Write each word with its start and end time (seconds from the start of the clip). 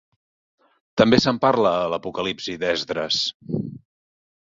També 1.01 1.19
se'n 1.27 1.41
parla 1.45 1.75
a 1.75 1.85
l'Apocalipsi 1.93 2.59
d'Esdres. 2.65 3.25